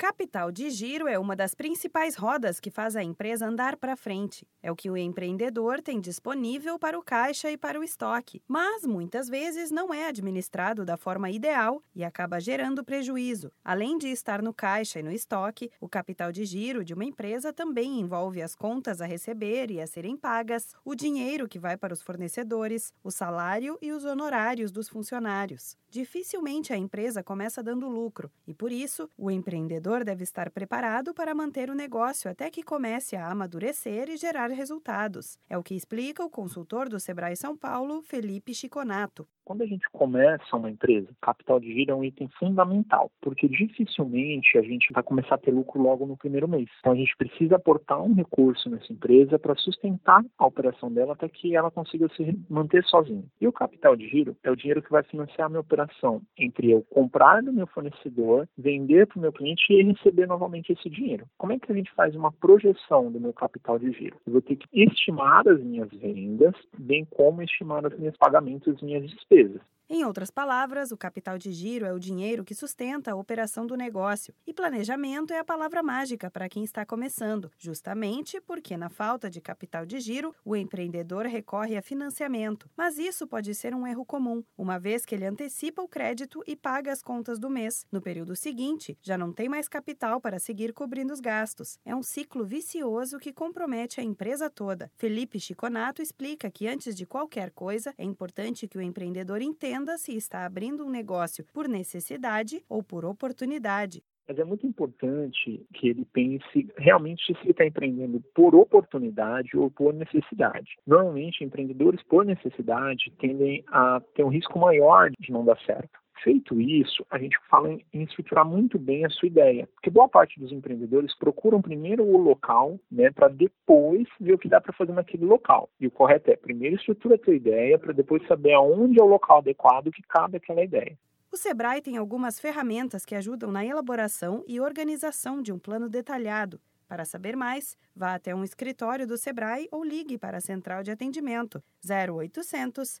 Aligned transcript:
Capital 0.00 0.52
de 0.52 0.70
giro 0.70 1.08
é 1.08 1.18
uma 1.18 1.34
das 1.34 1.56
principais 1.56 2.14
rodas 2.14 2.60
que 2.60 2.70
faz 2.70 2.94
a 2.94 3.02
empresa 3.02 3.44
andar 3.48 3.76
para 3.76 3.96
frente. 3.96 4.46
É 4.62 4.70
o 4.70 4.76
que 4.76 4.88
o 4.88 4.96
empreendedor 4.96 5.82
tem 5.82 6.00
disponível 6.00 6.78
para 6.78 6.96
o 6.96 7.02
caixa 7.02 7.50
e 7.50 7.56
para 7.56 7.80
o 7.80 7.82
estoque, 7.82 8.40
mas 8.46 8.86
muitas 8.86 9.28
vezes 9.28 9.72
não 9.72 9.92
é 9.92 10.06
administrado 10.06 10.84
da 10.84 10.96
forma 10.96 11.28
ideal 11.32 11.82
e 11.96 12.04
acaba 12.04 12.38
gerando 12.38 12.84
prejuízo. 12.84 13.50
Além 13.64 13.98
de 13.98 14.06
estar 14.06 14.40
no 14.40 14.54
caixa 14.54 15.00
e 15.00 15.02
no 15.02 15.10
estoque, 15.10 15.68
o 15.80 15.88
capital 15.88 16.30
de 16.30 16.44
giro 16.44 16.84
de 16.84 16.94
uma 16.94 17.04
empresa 17.04 17.52
também 17.52 17.98
envolve 17.98 18.40
as 18.40 18.54
contas 18.54 19.00
a 19.00 19.06
receber 19.06 19.68
e 19.68 19.80
a 19.80 19.86
serem 19.88 20.16
pagas, 20.16 20.76
o 20.84 20.94
dinheiro 20.94 21.48
que 21.48 21.58
vai 21.58 21.76
para 21.76 21.92
os 21.92 22.02
fornecedores, 22.02 22.94
o 23.02 23.10
salário 23.10 23.76
e 23.82 23.90
os 23.90 24.04
honorários 24.04 24.70
dos 24.70 24.88
funcionários. 24.88 25.76
Dificilmente 25.90 26.72
a 26.72 26.76
empresa 26.76 27.20
começa 27.20 27.64
dando 27.64 27.88
lucro 27.88 28.30
e, 28.46 28.54
por 28.54 28.70
isso, 28.70 29.10
o 29.16 29.28
empreendedor 29.28 29.87
deve 30.04 30.22
estar 30.22 30.50
preparado 30.50 31.14
para 31.14 31.34
manter 31.34 31.70
o 31.70 31.74
negócio 31.74 32.30
até 32.30 32.50
que 32.50 32.62
comece 32.62 33.16
a 33.16 33.30
amadurecer 33.30 34.10
e 34.10 34.16
gerar 34.18 34.50
resultados. 34.50 35.38
É 35.48 35.56
o 35.56 35.62
que 35.62 35.74
explica 35.74 36.22
o 36.22 36.30
consultor 36.30 36.88
do 36.88 37.00
Sebrae 37.00 37.36
São 37.36 37.56
Paulo, 37.56 38.02
Felipe 38.02 38.52
Chiconato. 38.54 39.26
Quando 39.48 39.62
a 39.62 39.66
gente 39.66 39.88
começa 39.90 40.54
uma 40.54 40.68
empresa, 40.68 41.08
capital 41.22 41.58
de 41.58 41.72
giro 41.72 41.92
é 41.92 41.94
um 41.94 42.04
item 42.04 42.28
fundamental, 42.38 43.10
porque 43.18 43.48
dificilmente 43.48 44.58
a 44.58 44.62
gente 44.62 44.92
vai 44.92 45.02
começar 45.02 45.36
a 45.36 45.38
ter 45.38 45.52
lucro 45.52 45.80
logo 45.80 46.04
no 46.04 46.18
primeiro 46.18 46.46
mês. 46.46 46.68
Então 46.80 46.92
a 46.92 46.94
gente 46.94 47.16
precisa 47.16 47.56
aportar 47.56 48.02
um 48.02 48.12
recurso 48.12 48.68
nessa 48.68 48.92
empresa 48.92 49.38
para 49.38 49.54
sustentar 49.54 50.22
a 50.36 50.46
operação 50.46 50.92
dela 50.92 51.14
até 51.14 51.30
que 51.30 51.56
ela 51.56 51.70
consiga 51.70 52.08
se 52.14 52.38
manter 52.50 52.84
sozinha. 52.84 53.24
E 53.40 53.48
o 53.48 53.52
capital 53.52 53.96
de 53.96 54.06
giro 54.06 54.36
é 54.44 54.50
o 54.50 54.56
dinheiro 54.56 54.82
que 54.82 54.90
vai 54.90 55.02
financiar 55.02 55.46
a 55.46 55.48
minha 55.48 55.60
operação 55.60 56.20
entre 56.36 56.70
eu 56.70 56.82
comprar 56.90 57.42
do 57.42 57.50
meu 57.50 57.66
fornecedor, 57.68 58.46
vender 58.58 59.06
para 59.06 59.18
o 59.18 59.22
meu 59.22 59.32
cliente 59.32 59.64
e 59.72 59.77
receber 59.82 60.26
novamente 60.26 60.72
esse 60.72 60.88
dinheiro. 60.88 61.26
Como 61.36 61.52
é 61.52 61.58
que 61.58 61.70
a 61.70 61.74
gente 61.74 61.92
faz 61.92 62.14
uma 62.14 62.32
projeção 62.32 63.10
do 63.10 63.20
meu 63.20 63.32
capital 63.32 63.78
de 63.78 63.92
giro? 63.92 64.16
Eu 64.26 64.32
vou 64.32 64.42
ter 64.42 64.56
que 64.56 64.66
estimar 64.72 65.46
as 65.48 65.60
minhas 65.60 65.90
vendas, 65.90 66.54
bem 66.78 67.04
como 67.04 67.42
estimar 67.42 67.86
os 67.86 67.98
meus 67.98 68.16
pagamentos, 68.16 68.74
as 68.74 68.82
minhas 68.82 69.08
despesas. 69.08 69.60
Em 69.90 70.04
outras 70.04 70.30
palavras, 70.30 70.92
o 70.92 70.98
capital 70.98 71.38
de 71.38 71.50
giro 71.50 71.86
é 71.86 71.92
o 71.94 71.98
dinheiro 71.98 72.44
que 72.44 72.54
sustenta 72.54 73.10
a 73.10 73.16
operação 73.16 73.66
do 73.66 73.74
negócio. 73.74 74.34
E 74.46 74.52
planejamento 74.52 75.32
é 75.32 75.38
a 75.38 75.44
palavra 75.44 75.82
mágica 75.82 76.30
para 76.30 76.46
quem 76.46 76.62
está 76.62 76.84
começando, 76.84 77.50
justamente 77.56 78.38
porque, 78.38 78.76
na 78.76 78.90
falta 78.90 79.30
de 79.30 79.40
capital 79.40 79.86
de 79.86 79.98
giro, 79.98 80.34
o 80.44 80.54
empreendedor 80.54 81.24
recorre 81.24 81.74
a 81.74 81.80
financiamento. 81.80 82.68
Mas 82.76 82.98
isso 82.98 83.26
pode 83.26 83.54
ser 83.54 83.74
um 83.74 83.86
erro 83.86 84.04
comum, 84.04 84.44
uma 84.58 84.78
vez 84.78 85.06
que 85.06 85.14
ele 85.14 85.24
antecipa 85.24 85.80
o 85.80 85.88
crédito 85.88 86.42
e 86.46 86.54
paga 86.54 86.92
as 86.92 87.00
contas 87.00 87.38
do 87.38 87.48
mês. 87.48 87.86
No 87.90 88.02
período 88.02 88.36
seguinte, 88.36 88.98
já 89.00 89.16
não 89.16 89.32
tem 89.32 89.48
mais 89.48 89.68
capital 89.68 90.20
para 90.20 90.38
seguir 90.38 90.74
cobrindo 90.74 91.14
os 91.14 91.20
gastos. 91.20 91.78
É 91.82 91.96
um 91.96 92.02
ciclo 92.02 92.44
vicioso 92.44 93.18
que 93.18 93.32
compromete 93.32 94.02
a 94.02 94.04
empresa 94.04 94.50
toda. 94.50 94.92
Felipe 94.98 95.40
Chiconato 95.40 96.02
explica 96.02 96.50
que, 96.50 96.68
antes 96.68 96.94
de 96.94 97.06
qualquer 97.06 97.52
coisa, 97.52 97.94
é 97.96 98.04
importante 98.04 98.68
que 98.68 98.76
o 98.76 98.82
empreendedor 98.82 99.40
entenda 99.40 99.77
se 99.98 100.16
está 100.16 100.44
abrindo 100.44 100.84
um 100.84 100.90
negócio 100.90 101.44
por 101.52 101.68
necessidade 101.68 102.64
ou 102.68 102.82
por 102.82 103.04
oportunidade. 103.04 104.02
Mas 104.28 104.38
é 104.38 104.44
muito 104.44 104.66
importante 104.66 105.66
que 105.72 105.88
ele 105.88 106.04
pense 106.04 106.68
realmente 106.76 107.24
se 107.24 107.40
ele 107.40 107.52
está 107.52 107.64
empreendendo 107.64 108.22
por 108.34 108.54
oportunidade 108.54 109.56
ou 109.56 109.70
por 109.70 109.94
necessidade. 109.94 110.76
Normalmente, 110.86 111.42
empreendedores 111.42 112.02
por 112.02 112.26
necessidade 112.26 113.10
tendem 113.18 113.64
a 113.68 114.02
ter 114.14 114.24
um 114.24 114.28
risco 114.28 114.58
maior 114.58 115.10
de 115.18 115.32
não 115.32 115.46
dar 115.46 115.58
certo. 115.64 115.97
Feito 116.22 116.60
isso, 116.60 117.06
a 117.10 117.18
gente 117.18 117.38
fala 117.48 117.70
em 117.70 118.02
estruturar 118.02 118.44
muito 118.44 118.78
bem 118.78 119.04
a 119.04 119.10
sua 119.10 119.28
ideia, 119.28 119.68
porque 119.74 119.90
boa 119.90 120.08
parte 120.08 120.40
dos 120.40 120.50
empreendedores 120.50 121.16
procuram 121.16 121.62
primeiro 121.62 122.04
o 122.04 122.16
local, 122.16 122.78
né, 122.90 123.10
para 123.10 123.28
depois 123.28 124.06
ver 124.20 124.34
o 124.34 124.38
que 124.38 124.48
dá 124.48 124.60
para 124.60 124.72
fazer 124.72 124.92
naquele 124.92 125.24
local. 125.24 125.70
E 125.78 125.86
o 125.86 125.90
correto 125.90 126.30
é 126.30 126.36
primeiro 126.36 126.76
estrutura 126.76 127.14
a 127.14 127.18
tua 127.18 127.34
ideia 127.34 127.78
para 127.78 127.92
depois 127.92 128.26
saber 128.26 128.52
aonde 128.52 129.00
é 129.00 129.02
o 129.02 129.06
local 129.06 129.38
adequado 129.38 129.92
que 129.92 130.02
cabe 130.02 130.36
aquela 130.36 130.64
ideia. 130.64 130.98
O 131.30 131.36
Sebrae 131.36 131.82
tem 131.82 131.96
algumas 131.98 132.40
ferramentas 132.40 133.04
que 133.04 133.14
ajudam 133.14 133.52
na 133.52 133.64
elaboração 133.64 134.42
e 134.48 134.60
organização 134.60 135.42
de 135.42 135.52
um 135.52 135.58
plano 135.58 135.88
detalhado. 135.88 136.58
Para 136.88 137.04
saber 137.04 137.36
mais, 137.36 137.76
vá 137.94 138.14
até 138.14 138.34
um 138.34 138.42
escritório 138.42 139.06
do 139.06 139.18
Sebrae 139.18 139.68
ou 139.70 139.84
ligue 139.84 140.16
para 140.16 140.38
a 140.38 140.40
central 140.40 140.82
de 140.82 140.90
atendimento 140.90 141.62
0800 141.84 143.00